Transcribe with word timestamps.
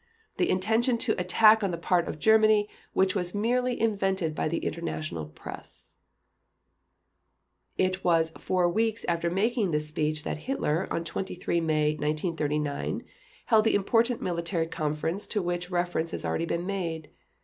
The 0.39 0.49
intention 0.49 0.97
to 0.97 1.21
attack 1.21 1.63
on 1.63 1.69
the 1.69 1.77
part 1.77 2.07
of 2.07 2.17
Germany 2.17 2.67
which 2.93 3.13
was 3.13 3.35
merely 3.35 3.79
invented 3.79 4.33
by 4.33 4.47
the 4.47 4.57
international 4.65 5.27
press...." 5.27 5.93
It 7.77 8.03
was 8.03 8.31
four 8.31 8.67
weeks 8.67 9.05
after 9.05 9.29
making 9.29 9.69
this 9.69 9.87
speech 9.89 10.23
that 10.23 10.39
Hitler, 10.49 10.87
on 10.91 11.03
23 11.03 11.61
May 11.61 11.91
1939, 11.91 13.03
held 13.45 13.63
the 13.63 13.75
important 13.75 14.23
military 14.23 14.65
conference 14.65 15.27
to 15.27 15.39
which 15.43 15.69
reference 15.69 16.09
has 16.09 16.25
already 16.25 16.45
been 16.45 16.65
made. 16.65 17.11